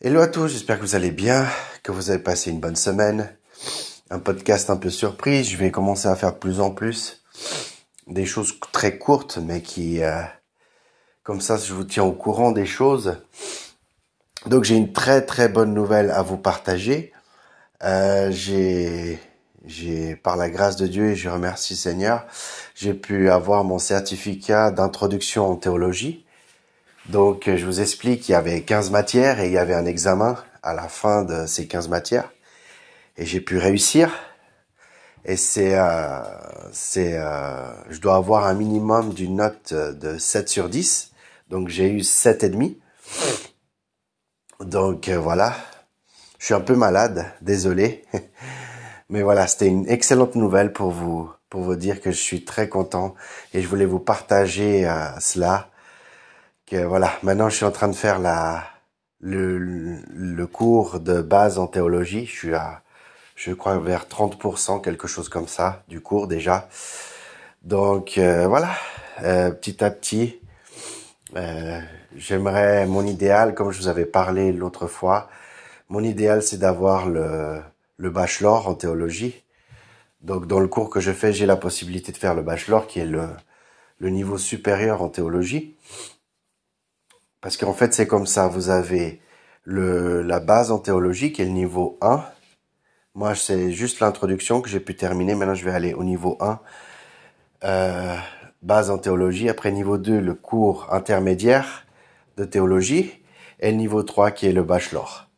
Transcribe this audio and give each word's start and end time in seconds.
Hello 0.00 0.20
à 0.20 0.28
tous, 0.28 0.46
j'espère 0.46 0.78
que 0.78 0.84
vous 0.84 0.94
allez 0.94 1.10
bien, 1.10 1.44
que 1.82 1.90
vous 1.90 2.10
avez 2.10 2.20
passé 2.20 2.52
une 2.52 2.60
bonne 2.60 2.76
semaine. 2.76 3.36
Un 4.10 4.20
podcast 4.20 4.70
un 4.70 4.76
peu 4.76 4.90
surprise, 4.90 5.48
je 5.48 5.56
vais 5.56 5.72
commencer 5.72 6.06
à 6.06 6.14
faire 6.14 6.34
de 6.34 6.38
plus 6.38 6.60
en 6.60 6.70
plus 6.70 7.24
des 8.06 8.24
choses 8.24 8.60
très 8.70 8.96
courtes, 8.96 9.38
mais 9.42 9.60
qui, 9.60 10.04
euh, 10.04 10.22
comme 11.24 11.40
ça, 11.40 11.56
je 11.56 11.74
vous 11.74 11.82
tiens 11.82 12.04
au 12.04 12.12
courant 12.12 12.52
des 12.52 12.64
choses. 12.64 13.16
Donc 14.46 14.62
j'ai 14.62 14.76
une 14.76 14.92
très 14.92 15.26
très 15.26 15.48
bonne 15.48 15.74
nouvelle 15.74 16.12
à 16.12 16.22
vous 16.22 16.38
partager. 16.38 17.12
Euh, 17.82 18.30
j'ai, 18.30 19.18
j'ai, 19.64 20.14
par 20.14 20.36
la 20.36 20.48
grâce 20.48 20.76
de 20.76 20.86
Dieu, 20.86 21.10
et 21.10 21.16
je 21.16 21.28
remercie 21.28 21.74
Seigneur, 21.74 22.24
j'ai 22.76 22.94
pu 22.94 23.30
avoir 23.30 23.64
mon 23.64 23.80
certificat 23.80 24.70
d'introduction 24.70 25.50
en 25.50 25.56
théologie. 25.56 26.24
Donc, 27.08 27.44
je 27.48 27.64
vous 27.64 27.80
explique, 27.80 28.28
il 28.28 28.32
y 28.32 28.34
avait 28.34 28.60
15 28.62 28.90
matières 28.90 29.40
et 29.40 29.46
il 29.46 29.52
y 29.52 29.58
avait 29.58 29.74
un 29.74 29.86
examen 29.86 30.36
à 30.62 30.74
la 30.74 30.88
fin 30.88 31.24
de 31.24 31.46
ces 31.46 31.66
15 31.66 31.88
matières. 31.88 32.30
Et 33.16 33.24
j'ai 33.24 33.40
pu 33.40 33.56
réussir. 33.56 34.12
Et 35.24 35.36
c'est, 35.36 35.78
euh, 35.78 36.20
c'est, 36.72 37.14
euh, 37.14 37.72
je 37.90 38.00
dois 38.00 38.16
avoir 38.16 38.46
un 38.46 38.54
minimum 38.54 39.14
d'une 39.14 39.36
note 39.36 39.72
de 39.72 40.18
7 40.18 40.50
sur 40.50 40.68
10. 40.68 41.12
Donc, 41.48 41.68
j'ai 41.68 41.90
eu 41.90 42.02
7 42.02 42.44
et 42.44 42.50
demi. 42.50 42.78
Donc, 44.60 45.08
euh, 45.08 45.18
voilà. 45.18 45.56
Je 46.38 46.44
suis 46.44 46.54
un 46.54 46.60
peu 46.60 46.74
malade, 46.74 47.24
désolé. 47.40 48.04
Mais 49.08 49.22
voilà, 49.22 49.46
c'était 49.46 49.68
une 49.68 49.88
excellente 49.88 50.34
nouvelle 50.34 50.74
pour 50.74 50.90
vous, 50.90 51.30
pour 51.48 51.62
vous 51.62 51.76
dire 51.76 52.02
que 52.02 52.10
je 52.10 52.20
suis 52.20 52.44
très 52.44 52.68
content 52.68 53.14
et 53.54 53.62
je 53.62 53.68
voulais 53.68 53.86
vous 53.86 53.98
partager 53.98 54.86
euh, 54.86 55.08
cela 56.70 56.86
voilà, 56.86 57.12
maintenant 57.22 57.48
je 57.48 57.56
suis 57.56 57.64
en 57.64 57.70
train 57.70 57.88
de 57.88 57.94
faire 57.94 58.20
le, 59.20 60.46
cours 60.46 61.00
de 61.00 61.22
base 61.22 61.58
en 61.58 61.66
théologie. 61.66 62.26
Je 62.26 62.32
suis 62.32 62.54
à, 62.54 62.82
je 63.36 63.52
crois 63.52 63.78
vers 63.78 64.04
30%, 64.06 64.82
quelque 64.82 65.08
chose 65.08 65.28
comme 65.28 65.48
ça, 65.48 65.82
du 65.88 66.00
cours 66.00 66.28
déjà. 66.28 66.68
Donc 67.62 68.18
euh, 68.18 68.46
voilà, 68.48 68.70
euh, 69.22 69.50
petit 69.50 69.82
à 69.82 69.90
petit, 69.90 70.40
euh, 71.36 71.80
j'aimerais 72.16 72.86
mon 72.86 73.04
idéal, 73.04 73.54
comme 73.54 73.70
je 73.70 73.80
vous 73.80 73.88
avais 73.88 74.06
parlé 74.06 74.52
l'autre 74.52 74.86
fois, 74.86 75.28
mon 75.88 76.02
idéal 76.04 76.42
c'est 76.42 76.58
d'avoir 76.58 77.08
le, 77.08 77.60
le 77.96 78.10
bachelor 78.10 78.68
en 78.68 78.74
théologie. 78.74 79.42
Donc 80.20 80.46
dans 80.46 80.60
le 80.60 80.68
cours 80.68 80.90
que 80.90 81.00
je 81.00 81.12
fais, 81.12 81.32
j'ai 81.32 81.46
la 81.46 81.56
possibilité 81.56 82.12
de 82.12 82.16
faire 82.16 82.34
le 82.34 82.42
bachelor 82.42 82.86
qui 82.86 83.00
est 83.00 83.06
le 83.06 84.10
niveau 84.10 84.38
supérieur 84.38 85.02
en 85.02 85.08
théologie. 85.08 85.76
Parce 87.40 87.56
qu'en 87.56 87.72
fait, 87.72 87.94
c'est 87.94 88.06
comme 88.06 88.26
ça. 88.26 88.48
Vous 88.48 88.70
avez 88.70 89.20
le, 89.64 90.22
la 90.22 90.40
base 90.40 90.70
en 90.70 90.78
théologie 90.78 91.32
qui 91.32 91.42
est 91.42 91.46
le 91.46 91.52
niveau 91.52 91.98
1. 92.00 92.24
Moi, 93.14 93.34
c'est 93.34 93.72
juste 93.72 94.00
l'introduction 94.00 94.60
que 94.60 94.68
j'ai 94.68 94.80
pu 94.80 94.96
terminer. 94.96 95.34
Maintenant, 95.34 95.54
je 95.54 95.64
vais 95.64 95.72
aller 95.72 95.94
au 95.94 96.04
niveau 96.04 96.36
1. 96.40 96.60
Euh, 97.64 98.16
base 98.62 98.90
en 98.90 98.98
théologie. 98.98 99.48
Après 99.48 99.70
niveau 99.72 99.98
2, 99.98 100.20
le 100.20 100.34
cours 100.34 100.92
intermédiaire 100.92 101.86
de 102.36 102.44
théologie. 102.44 103.12
Et 103.60 103.72
niveau 103.72 104.02
3 104.02 104.30
qui 104.30 104.46
est 104.46 104.52
le 104.52 104.62
bachelor 104.62 105.28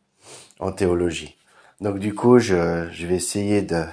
en 0.58 0.72
théologie. 0.72 1.36
Donc 1.80 1.98
du 1.98 2.14
coup, 2.14 2.38
je, 2.38 2.88
je 2.92 3.06
vais 3.06 3.16
essayer 3.16 3.62
de... 3.62 3.84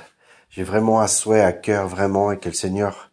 J'ai 0.50 0.64
vraiment 0.64 1.02
un 1.02 1.08
souhait 1.08 1.42
à 1.42 1.54
cœur, 1.54 1.88
vraiment, 1.88 2.32
et 2.32 2.38
que 2.38 2.50
le 2.50 2.56
Seigneur 2.56 3.12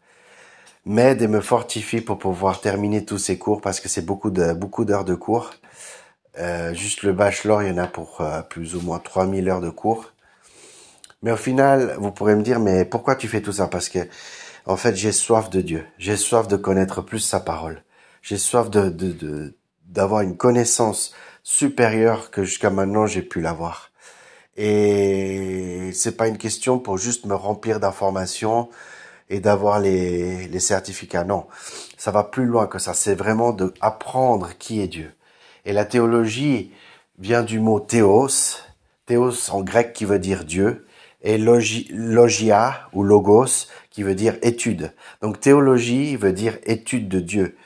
m'aide 0.87 1.23
et 1.23 1.29
me 1.29 1.41
fortifie 1.41 2.01
pour 2.01 2.19
pouvoir 2.19 2.61
terminer 2.61 3.05
tous 3.05 3.19
ces 3.19 3.39
cours 3.39 3.61
parce 3.61 3.81
que 3.81 3.89
c'est 3.89 4.05
beaucoup 4.05 4.31
de 4.31 4.53
beaucoup 4.53 4.85
d'heures 4.85 5.05
de 5.05 5.15
cours. 5.15 5.51
Euh, 6.39 6.75
juste 6.75 7.03
le 7.03 7.13
bachelor, 7.13 7.63
il 7.63 7.69
y 7.69 7.73
en 7.73 7.79
a 7.79 7.87
pour 7.87 8.21
euh, 8.21 8.43
plus 8.43 8.75
ou 8.75 8.81
moins 8.81 8.99
3000 8.99 9.49
heures 9.49 9.61
de 9.61 9.71
cours. 9.71 10.13
Mais 11.23 11.33
au 11.33 11.37
final, 11.37 11.97
vous 11.99 12.11
pourrez 12.11 12.35
me 12.37 12.43
dire, 12.43 12.61
mais 12.61 12.85
pourquoi 12.85 13.17
tu 13.17 13.29
fais 13.29 13.41
tout 13.41 13.53
ça? 13.53 13.67
Parce 13.69 13.89
que, 13.89 14.01
en 14.67 14.77
fait, 14.77 14.95
j'ai 14.97 15.13
soif 15.13 15.48
de 15.48 15.61
Dieu. 15.61 15.86
J'ai 15.98 16.17
soif 16.17 16.48
de 16.48 16.57
connaître 16.57 17.03
plus 17.03 17.20
sa 17.20 17.41
parole. 17.41 17.83
J'ai 18.23 18.39
soif 18.39 18.70
de 18.70 18.89
d'avoir 19.87 20.23
de, 20.23 20.27
une 20.27 20.37
connaissance 20.37 21.14
supérieure 21.42 22.31
que 22.31 22.45
jusqu'à 22.45 22.70
maintenant 22.70 23.07
j'ai 23.07 23.23
pu 23.23 23.41
l'avoir. 23.41 23.91
Et 24.57 25.91
c'est 25.92 26.17
pas 26.17 26.29
une 26.29 26.39
question 26.39 26.79
pour 26.79 26.98
juste 26.98 27.27
me 27.27 27.35
remplir 27.35 27.81
d'informations, 27.81 28.70
et 29.30 29.40
d'avoir 29.40 29.80
les, 29.80 30.61
certificats. 30.61 31.24
Non, 31.24 31.46
ça 31.96 32.11
va 32.11 32.24
plus 32.24 32.46
loin 32.46 32.67
que 32.67 32.79
ça. 32.79 32.95
C'est 32.95 33.14
vraiment 33.14 33.52
de 33.52 33.73
apprendre 33.80 34.51
qui 34.58 34.80
est 34.80 34.89
Dieu. 34.89 35.12
Et 35.64 35.73
la 35.73 35.85
théologie 35.85 36.73
vient 37.18 37.42
du 37.42 37.61
mot 37.61 37.80
théos, 37.80 38.29
théos 39.07 39.51
en 39.51 39.63
grec 39.63 39.92
qui 39.92 40.05
veut 40.05 40.18
dire 40.18 40.45
Dieu, 40.45 40.86
et 41.23 41.39
logia 41.39 42.89
ou 42.92 43.02
logos 43.02 43.67
qui 43.90 44.02
veut 44.02 44.14
dire 44.14 44.36
étude. 44.42 44.92
Donc 45.23 45.40
théologie 45.40 46.17
veut 46.17 46.33
dire 46.33 46.58
étude 46.64 47.08
de 47.08 47.20
Dieu. 47.20 47.57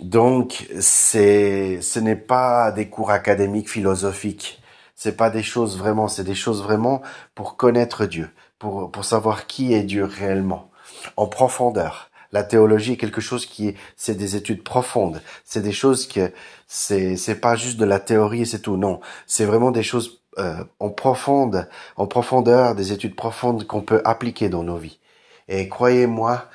Donc 0.00 0.66
c'est 0.80 1.80
ce 1.80 1.98
n'est 1.98 2.16
pas 2.16 2.70
des 2.72 2.88
cours 2.88 3.10
académiques 3.10 3.70
philosophiques. 3.70 4.60
C'est 4.94 5.16
pas 5.16 5.30
des 5.30 5.42
choses 5.42 5.78
vraiment, 5.78 6.08
c'est 6.08 6.24
des 6.24 6.34
choses 6.34 6.62
vraiment 6.62 7.02
pour 7.34 7.56
connaître 7.56 8.04
Dieu 8.04 8.28
pour, 8.62 8.92
pour 8.92 9.04
savoir 9.04 9.48
qui 9.48 9.74
est 9.74 9.82
Dieu 9.82 10.04
réellement, 10.04 10.70
en 11.16 11.26
profondeur. 11.26 12.10
La 12.30 12.44
théologie 12.44 12.92
est 12.92 12.96
quelque 12.96 13.20
chose 13.20 13.44
qui 13.44 13.70
est, 13.70 13.74
c'est 13.96 14.14
des 14.14 14.36
études 14.36 14.62
profondes. 14.62 15.20
C'est 15.44 15.62
des 15.62 15.72
choses 15.72 16.06
que 16.06 16.32
c'est, 16.68 17.16
c'est 17.16 17.34
pas 17.40 17.56
juste 17.56 17.76
de 17.76 17.84
la 17.84 17.98
théorie 17.98 18.42
et 18.42 18.44
c'est 18.44 18.60
tout. 18.60 18.76
Non, 18.76 19.00
c'est 19.26 19.46
vraiment 19.46 19.72
des 19.72 19.82
choses 19.82 20.20
euh, 20.38 20.62
en 20.78 20.90
profonde, 20.90 21.68
en 21.96 22.06
profondeur, 22.06 22.76
des 22.76 22.92
études 22.92 23.16
profondes 23.16 23.66
qu'on 23.66 23.80
peut 23.80 24.00
appliquer 24.04 24.48
dans 24.48 24.62
nos 24.62 24.76
vies. 24.76 25.00
Et 25.48 25.68
croyez-moi, 25.68 26.48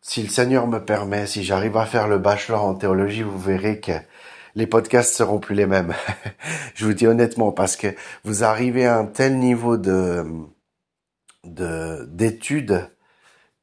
si 0.00 0.22
le 0.22 0.30
Seigneur 0.30 0.66
me 0.68 0.78
permet, 0.78 1.26
si 1.26 1.44
j'arrive 1.44 1.76
à 1.76 1.84
faire 1.84 2.08
le 2.08 2.16
bachelor 2.16 2.64
en 2.64 2.72
théologie, 2.72 3.22
vous 3.22 3.38
verrez 3.38 3.78
que 3.78 3.92
les 4.54 4.66
podcasts 4.66 5.14
seront 5.14 5.38
plus 5.38 5.54
les 5.54 5.66
mêmes. 5.66 5.92
Je 6.74 6.86
vous 6.86 6.94
dis 6.94 7.06
honnêtement, 7.06 7.52
parce 7.52 7.76
que 7.76 7.88
vous 8.24 8.42
arrivez 8.42 8.86
à 8.86 8.96
un 8.96 9.04
tel 9.04 9.36
niveau 9.36 9.76
de 9.76 10.24
de 11.44 12.06
d'études 12.10 12.90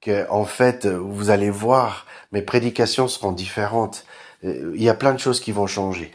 que 0.02 0.30
en 0.30 0.46
fait 0.46 0.86
vous 0.86 1.30
allez 1.30 1.50
voir 1.50 2.06
mes 2.32 2.42
prédications 2.42 3.08
seront 3.08 3.32
différentes. 3.32 4.06
Il 4.44 4.82
y 4.82 4.90
a 4.90 4.94
plein 4.94 5.14
de 5.14 5.20
choses 5.20 5.40
qui 5.40 5.52
vont 5.52 5.68
changer. 5.68 6.12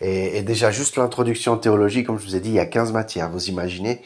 Et, 0.00 0.42
déjà 0.42 0.70
juste 0.70 0.96
l'introduction 0.96 1.56
théologique, 1.56 2.06
comme 2.06 2.18
je 2.18 2.24
vous 2.24 2.36
ai 2.36 2.40
dit, 2.40 2.50
il 2.50 2.54
y 2.54 2.60
a 2.60 2.66
15 2.66 2.92
matières. 2.92 3.30
Vous 3.30 3.48
imaginez, 3.48 4.02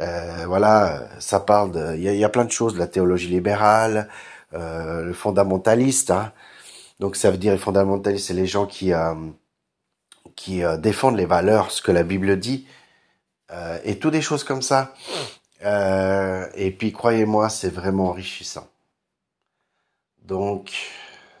euh, 0.00 0.44
voilà, 0.46 1.08
ça 1.18 1.40
parle 1.40 1.72
de, 1.72 1.96
il 1.96 2.02
y, 2.02 2.24
a, 2.24 2.28
plein 2.28 2.44
de 2.44 2.50
choses, 2.50 2.78
la 2.78 2.86
théologie 2.86 3.28
libérale, 3.28 4.08
euh, 4.54 5.02
le 5.04 5.12
fondamentaliste. 5.12 6.10
Hein. 6.10 6.32
Donc 7.00 7.16
ça 7.16 7.30
veut 7.30 7.36
dire 7.36 7.52
les 7.52 7.58
fondamentalistes, 7.58 8.28
c'est 8.28 8.34
les 8.34 8.46
gens 8.46 8.66
qui 8.66 8.92
euh, 8.92 9.14
qui 10.36 10.62
défendent 10.78 11.16
les 11.16 11.26
valeurs, 11.26 11.70
ce 11.70 11.80
que 11.80 11.92
la 11.92 12.02
Bible 12.02 12.38
dit, 12.40 12.66
et 13.84 14.00
toutes 14.00 14.12
des 14.12 14.22
choses 14.22 14.42
comme 14.42 14.62
ça. 14.62 14.92
Euh, 15.64 16.46
et 16.54 16.70
puis 16.70 16.92
croyez-moi, 16.92 17.48
c'est 17.48 17.70
vraiment 17.70 18.08
enrichissant. 18.10 18.68
Donc, 20.24 20.72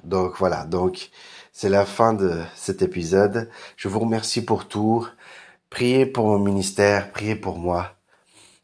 donc 0.04 0.36
voilà. 0.38 0.64
Donc 0.64 1.10
c'est 1.52 1.68
la 1.68 1.86
fin 1.86 2.14
de 2.14 2.42
cet 2.54 2.82
épisode. 2.82 3.50
Je 3.76 3.88
vous 3.88 4.00
remercie 4.00 4.44
pour 4.44 4.68
tout. 4.68 5.06
Priez 5.70 6.06
pour 6.06 6.26
mon 6.26 6.38
ministère, 6.38 7.12
priez 7.12 7.36
pour 7.36 7.58
moi. 7.58 7.96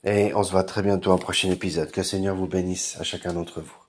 Et 0.04 0.34
on 0.34 0.42
se 0.42 0.52
voit 0.52 0.64
très 0.64 0.82
bientôt 0.82 1.12
en 1.12 1.18
prochain 1.18 1.50
épisode. 1.50 1.90
Que 1.90 2.00
le 2.00 2.04
Seigneur 2.04 2.36
vous 2.36 2.46
bénisse 2.46 2.96
à 3.00 3.04
chacun 3.04 3.32
d'entre 3.32 3.60
vous. 3.60 3.79